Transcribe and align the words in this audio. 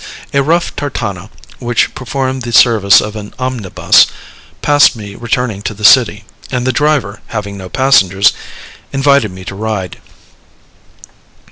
A 0.33 0.41
rough 0.41 0.75
tartana, 0.75 1.29
which 1.59 1.93
performed 1.93 2.41
the 2.41 2.51
service 2.51 3.01
of 3.01 3.15
an 3.15 3.35
omnibus, 3.37 4.07
passed 4.63 4.95
me 4.95 5.13
returning 5.13 5.61
to 5.61 5.75
the 5.75 5.83
city, 5.85 6.25
and 6.49 6.65
the 6.65 6.73
driver, 6.73 7.21
having 7.27 7.55
no 7.55 7.69
passengers, 7.69 8.33
invited 8.91 9.29
me 9.29 9.45
to 9.45 9.53
ride. 9.53 10.01